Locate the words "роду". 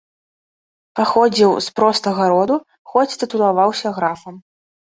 2.33-2.57